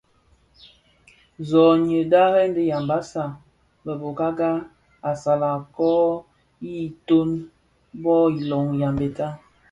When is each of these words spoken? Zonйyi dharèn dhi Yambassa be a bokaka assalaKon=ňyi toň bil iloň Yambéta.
Zonйyi 1.49 1.99
dharèn 2.11 2.49
dhi 2.55 2.63
Yambassa 2.71 3.23
be 3.83 3.91
a 3.97 3.99
bokaka 4.01 4.49
assalaKon=ňyi 5.09 6.83
toň 7.07 7.29
bil 8.01 8.33
iloň 8.41 8.65
Yambéta. 8.81 9.27